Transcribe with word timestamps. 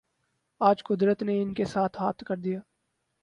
آج 0.61 0.83
قدرت 0.83 1.23
نے 1.23 1.41
ان 1.41 1.53
کے 1.53 1.65
ساتھ 1.65 2.01
ہاتھ 2.01 2.23
کر 2.25 2.37
دیا۔ 2.37 2.59